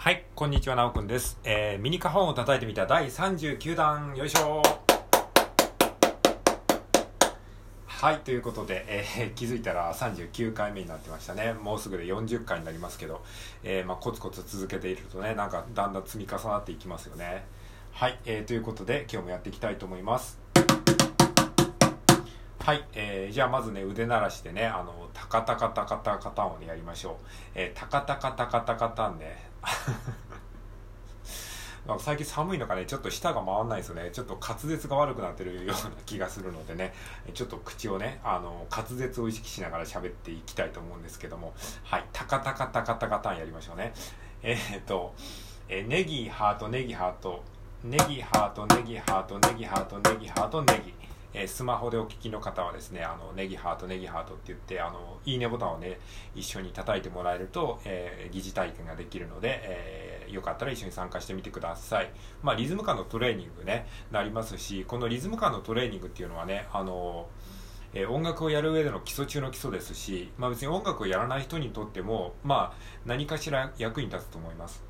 [0.00, 1.40] はい、こんにちは、なおくんです。
[1.42, 4.62] えー、ミニカホンを叩いてみた第39弾、よいしょ
[7.84, 11.52] はい、ということで、えー気づいたら39回目になってましたね。
[11.52, 13.24] もうすぐで40回になりますけど、
[13.64, 17.44] えーまあ、コツコツ続けているとね、なんかだんだん積み重なっていきますよね。
[17.90, 20.38] はい、えーということで、今日もやっていきたいと思います。
[22.68, 27.14] はい、えーじゃあまずね腕鳴らしでねあのタカタカタカタカタンをねやりましょう、
[27.54, 29.47] えータカタカタカタカタンね
[31.86, 34.10] なんか最近寒いのかねちょっと舌が回んないですよね。
[34.12, 36.92] ちょっと滑舌が悪くなってるような気がするのでね
[37.32, 41.54] ちょっと口をねあの滑舌を意識しながら喋っていきたいと思うんですけども。
[41.84, 42.04] はい。
[42.12, 43.94] タカタカタカタカタンやりましょうね。
[44.42, 45.14] えーっと、
[45.68, 47.42] えネギハートネギハート。
[47.84, 50.94] ネギハートネギハートネギハートネギハートネギ。
[51.34, 55.98] えースマホでお聞きの方はですね、あの、ネギハート、ネギハートって言って、あの、いいねボタンをね、
[56.34, 62.10] 一緒に叩いてもらえると、えー疑似体験ができるので、えーよかったら一緒に参加してみてください。
[62.42, 67.28] まあ、リズム感のトレーニングね、なりますし、このリズム感のトレーニングっていうのはね、あの、
[67.94, 74.87] え音楽をやる上での基礎中の基礎ですし、まあ別に音楽をやらない人にとっても、まあ何かしら役に立つと思います。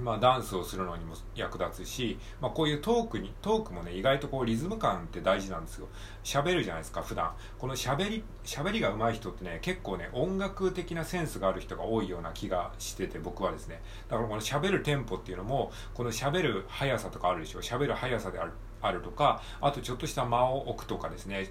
[0.00, 5.88] まあ、ダンスをするのにも役立つし、まあ、こういうトークにトークもね意外とこうリズム感って大事なんですよ。
[6.22, 7.32] 喋るじゃないですか普段。
[7.58, 13.80] この喋り喋りが上手い人ってね結構ね音楽的なセンスがある人が多いような気がしてて僕はですね。
[14.08, 17.60] だからこの喋るテンポっていうのもこの喋る速さとかあるでしょ。
[17.60, 21.50] 喋る速さであるあるとかあとちょっとした間を置くとかですね。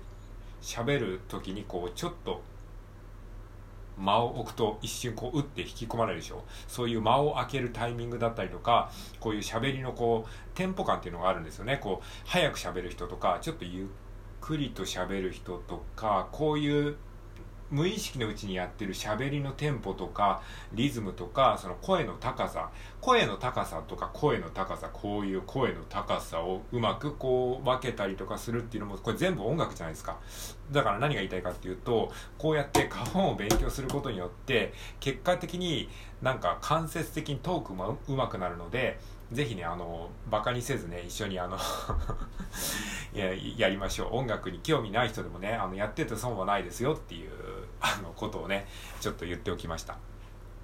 [0.62, 2.42] 喋る時にこうちょっと
[3.98, 6.44] 間を置くと一瞬こう打って引き込まれるでしょ。
[6.68, 11.78] そういう間を空けるタイミングだったりとかこういう喋りのこうテンポ感っていうのがあるんですよね。
[11.78, 13.88] こう早く喋る人とかちょっとゆっ
[14.40, 16.98] くりと喋る人とかこういう
[17.70, 20.42] 無意識のうちにやってる喋りのテンポとか
[20.74, 22.70] リズムとかその声の高さ
[23.02, 30.18] 声の高さとか声の高さこういう声の高さをうまくこう分けたりとかするっていうのもこれ全部音楽じゃないですか。
[30.72, 35.90] だから何が言いたいかっていうとこうやって花本を勉強することによって結果的に
[36.22, 39.00] なんか間接的にトークもうまくなるので
[39.32, 41.58] ぜひねあのバカにせずね一緒にあの
[43.14, 44.16] ややりましょう。
[44.16, 47.32] 音楽に興味ない人でもねあのやってて損はないですよっていう
[47.82, 48.68] あのことをね
[49.00, 49.98] ちょっと言っておきました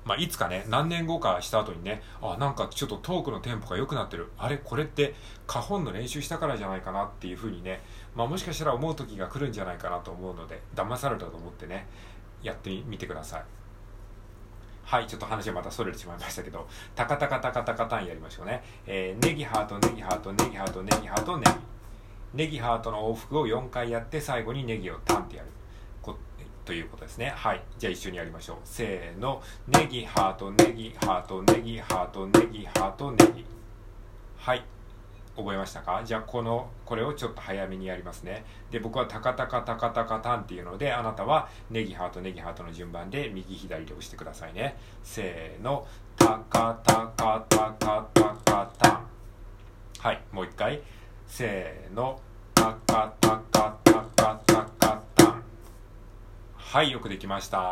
[0.05, 5.15] まあ、いつかね何年後かした後にねあなんかちょっとトークのテンポが良くなってるあれこれって
[5.47, 7.81] 花本の練習したからじゃないかなっていうふうにね、
[8.13, 11.87] まあ、もしかしたら思う時が来るんじゃないかなと思うので騙されたと思ってね
[12.41, 13.43] やってみてください
[14.83, 18.61] はい、ちょっと話はまたそれてしまいましたけど、タカタカタカタカタンやりましょうね。
[18.85, 21.51] えーネギハート、ネギハート、ネギハート、ネギハート、ネギ。
[22.33, 25.49] ネギハートの往復を4回やって、最後にネギをタンってやる。
[26.01, 26.17] こ
[26.65, 27.33] ということですね。
[27.35, 27.61] はい。
[27.77, 28.57] じゃあ一緒にやりましょう。
[28.63, 29.41] せーの。
[29.67, 33.45] ネギハート、ネギハート、ネギハート、ネギハート、ネギ。
[34.37, 34.63] はい。
[35.35, 36.03] 覚えましたか？
[36.05, 38.45] じゃあこのこれをちょっと早めにやりますね。
[38.69, 42.21] で僕はタカタカタカタカタンっていうのであなたはネギハート。
[42.21, 44.77] ネギハートの順番で右左で押してくださいね。
[45.03, 45.87] せーの。
[46.17, 49.07] タカタカタカタカタン。
[49.99, 50.21] はい。
[50.31, 50.81] もう一回。
[51.25, 52.21] せーの。
[52.53, 53.32] タカタカ
[56.73, 57.69] はいよくできました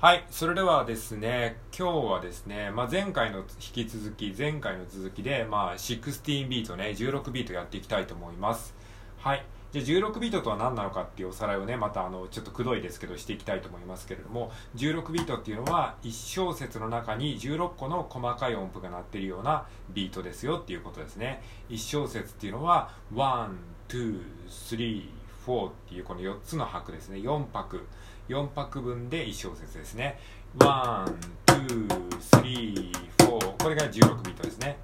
[0.00, 8.72] はい、それではですね、今日はですね、まあ、前回の引き続き、前回の続きで、まあ、16ビートね、16ビートやっていきたいと思います。
[9.18, 9.44] はい。
[9.72, 21.42] じゃあ16ビートとは何なのかっていうおさらいをね、またあの、ちょっとくどいですけどしていきたいと思いますけれども、16ビートっていうのは、1小節の中に16個の細かい音符が鳴ってるようなビートですよっていうことですね。
[21.68, 23.48] 1小節っていうのは、1、
[23.88, 27.18] 2、3、4っていうこの4つの拍ですね。
[27.18, 27.86] 4拍。
[28.28, 30.18] 4拍分で1小節ですね。
[30.58, 31.04] 1、
[31.46, 34.78] 2、3、4これが16ビートですね。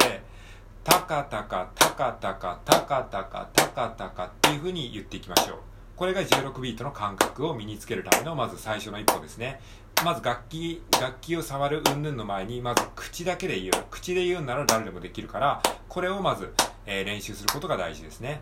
[0.83, 5.57] タカタカ、タカタカ、タカタカ、タカタカっていう風に言っていきましょう。
[5.95, 9.61] これが16ビートの感覚を身につけるためのまず最初の一歩ですね。
[10.03, 13.85] まず楽器、楽器を触るうんぬんの前に、まず口だけで言う。
[13.89, 16.53] 口で言うんなら誰でもできるから、これをまず、
[16.85, 18.39] えー、練習することが大事ですね。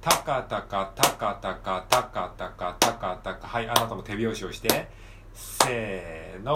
[0.00, 4.88] タカタカタカタカタカタカタカタカはいあなたも手拍子をして。
[5.32, 6.52] せーの。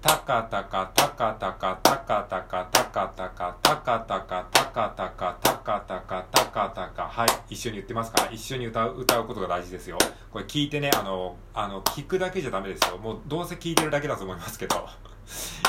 [0.00, 7.02] タカタカタカタカタカタカタカタカタカタカタカタカタカタカタカタカ。
[7.02, 9.98] はい一緒に言ってますか一緒に歌う歌うことが大事ですよ。
[10.30, 12.98] これ聞いてねあのあの聞くだけじゃダメですよ。
[12.98, 14.86] もうどうせ聞いてるだけだと思いますけど。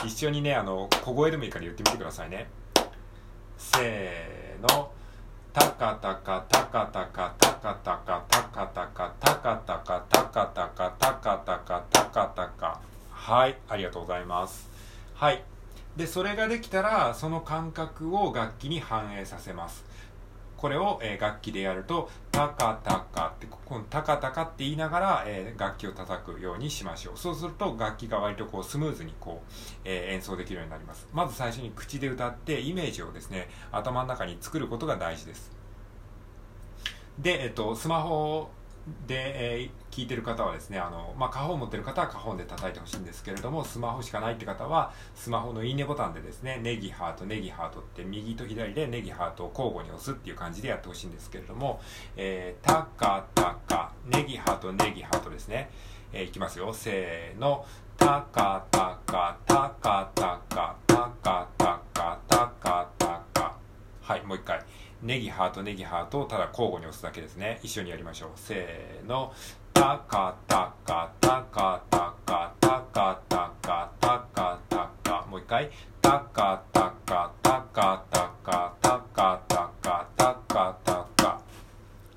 [0.05, 2.47] 一緒にねあの小声でもいいから言ってみてくださいね。
[3.57, 4.91] せーの。
[5.55, 14.69] タカタカタカタカタカタカタカタカタカタカタカタカタカタカタカタカはいありがとうございます
[15.13, 15.41] はい
[15.95, 19.84] でそれができたらその感覚を楽器に反映させます
[20.57, 27.17] これを、え、楽器でやるとタカタカってこのタカタカって言いながら、え、楽器を叩くようにしましょう。
[27.17, 29.51] そうすると楽器が割とこうスムーズにこう、
[29.83, 31.07] え、演奏できるようになります。
[31.13, 35.51] まず最初に口で歌ってイメージをですね頭の中に作ることが大事です。
[37.19, 38.49] で、えっと、スマホ
[39.07, 51.81] で、えー、聞いてる方はですね、あの、まあ、花本持ってる方は花本で叩いてほしいんですけれども、スマホしかないって方は、スマホのいいねボタンでですね、ネギハート、ネギハートって右と左でネギハートを交互に押すっていう感じでやってほしいんですけれども、
[52.15, 55.71] えー、たかたか、ネギハート、ネギハートですね。
[56.13, 56.71] えー、いきますよ。
[56.73, 57.65] せーの。
[57.97, 63.57] たかたか、たかたか、たかたか、たかたか。
[64.01, 64.61] はい、もう一回。
[65.01, 67.59] ネギハートネギハートをただ交互に押すだけですね。
[67.63, 68.29] 一緒にやりましょう。
[68.35, 69.33] せーの。
[69.75, 75.69] タカタカタカタカタカタカタカタカもう一回
[76.01, 81.41] タカタカタカタカタカタカタカタカ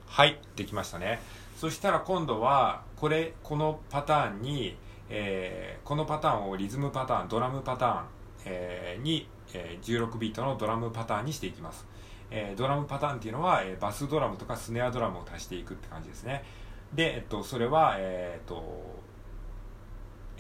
[0.07, 1.21] はいできましたね
[1.57, 4.77] そしたら今度はこれこのパターンに、
[5.09, 8.05] えー、このパターンをリズムパターンドラムパターン、
[8.45, 11.85] えー、に、えー、16ビートのドラムパターンにしていきます
[12.31, 16.45] えー、ドラムパターンっていうのは、えー、バスドラムとかスネアドラムを足していくって感じですね
[16.95, 18.99] で、えっと、それは、えー、っと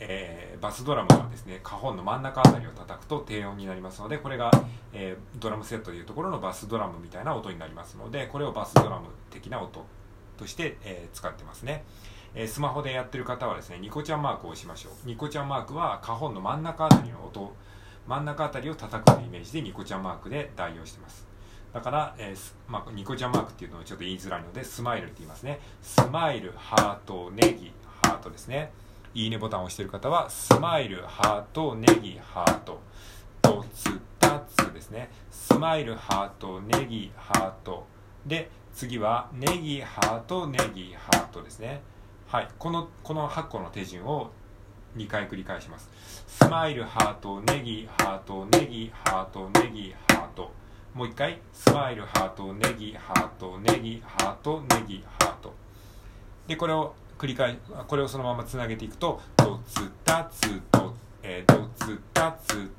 [0.00, 4.50] えー、バスドラムはですね、カホンの真ん中あたりを叩くと低音になりますので、これが、
[4.92, 9.85] えー、ドラムセットでいうところのバスドラムみたいな音になりますので、これをバスドラム的な音
[10.37, 11.85] として、えー、使ってますね。
[12.35, 14.92] えスマホでやってる方はですね、ニコちゃんマークを押しましょう。
[15.07, 17.52] ニコちゃんマークはカホンの真ん中あたりの音、
[18.07, 21.27] 真ん中あたりを叩くというイメージでニコちゃんマークで代用してます。
[21.72, 25.60] だから、えーまあ、ニコちゃんマークっていうのをちょっと言いづらいのでスマイルって言いますね。
[25.82, 27.72] スマイルハートネギ
[28.02, 28.72] ハートですね。
[29.14, 32.80] いいねボタンを押してる方はスマイルハートネギハート。
[33.42, 35.10] とつたつですね。
[35.30, 37.87] スマイルハートネギハート。
[38.26, 41.80] で次はネギハートネギハートですね。
[42.28, 42.48] はい。
[42.58, 44.30] このこの8個の手順を
[44.96, 45.90] 2回繰り返します。
[46.26, 50.50] スマイルハートネギハートネギハートネギハート。
[50.95, 51.40] もう一回。
[51.52, 55.54] スマイルハートネギハートネギハートネギハート。
[56.47, 62.71] でこれを繰り返これをそのままつなげていくとドツタツド,、えー、ドツタツ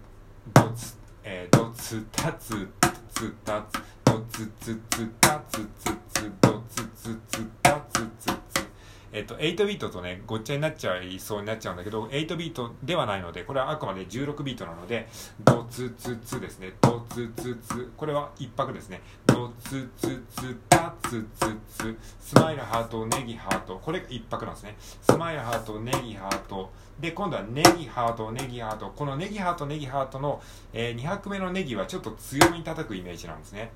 [0.53, 2.67] ドツ、えー、ドツタツ
[3.13, 8.38] ツタツドツツツタツツツドツツツタツツツ
[9.11, 15.07] えっと、8ビートとね、ごっちゃになっちゃいそうになっちゃうんだけど、8ビートではないので、これはあくまで16ビートなので、
[15.43, 16.73] ドツツツですね。
[16.81, 17.91] ドツツツ。
[17.97, 19.01] これは一拍ですね。
[19.25, 21.97] ドツツツタツツツ。
[22.19, 23.79] スマイルハート、ネギハート。
[23.79, 24.75] これが一拍なんですね。
[24.79, 26.71] スマイルハート、ネギハート。
[26.99, 28.91] で、今度はネギハート、ネギハート。
[28.95, 30.41] このネギハート、ネギハートの、
[30.73, 33.71] えー、2拍目のネギはちょっと強めに叩くイメージなんですね。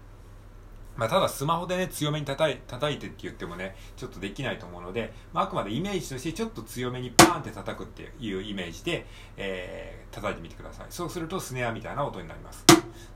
[0.96, 9.06] まあ、ただスマホでね、強めに叩い叩いてって言ってもね、ちょっとできないと思うので、まあ、あくまでイメージとしてちょっと強めにパーンって叩くっていうイメージで、
[9.38, 10.86] えー、叩いてみてください。
[10.90, 12.64] そうするとスネアみたいな音になります。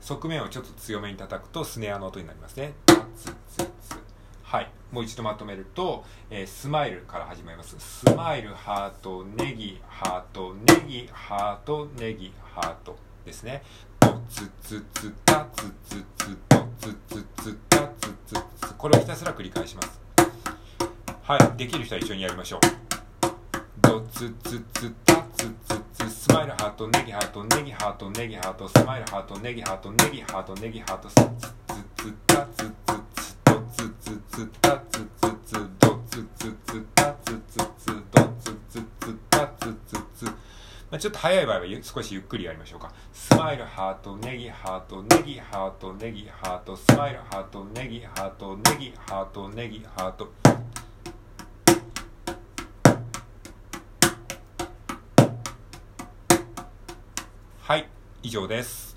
[0.00, 2.72] 側面をちょっと強めに叩くとスネアの音になりますね。
[3.16, 3.98] ツツツ
[4.42, 4.70] はい。
[4.90, 7.76] もう一度まとめると、えー、スマイルから始まります。
[7.78, 13.62] スマイル、ハート、ネギ、ハート、ネギ、ハート、ネギ、ハートですね。
[14.00, 15.46] ドツツツタ
[16.88, 20.00] ツッツッツドツッツツこれをひたすら繰り返します
[21.22, 22.60] はいできる人は一緒にやりましょう
[23.82, 31.24] ドツツツタツツツスマイルハートネギハートネギハートネギハートスマイルハートネギハートネギハートネギハートツツ
[32.04, 32.72] ツタツツ
[33.14, 34.77] ツドツツツタ
[40.90, 42.90] まあ、ちょっと早い場合は少しゆっくりやりましょうか。
[43.12, 50.32] スマイルハート、ネギハート、ネギハート、ネギハート、スマイルハート、ネギハート、ネギハート、ネギハート。
[57.60, 57.86] はい、
[58.22, 58.87] 以上です。